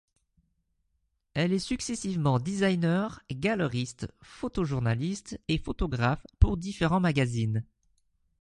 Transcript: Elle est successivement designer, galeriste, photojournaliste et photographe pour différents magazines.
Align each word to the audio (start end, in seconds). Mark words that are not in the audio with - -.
Elle 1.35 1.53
est 1.53 1.59
successivement 1.59 2.39
designer, 2.39 3.21
galeriste, 3.31 4.11
photojournaliste 4.23 5.39
et 5.47 5.59
photographe 5.59 6.25
pour 6.39 6.57
différents 6.57 6.99
magazines. 6.99 7.63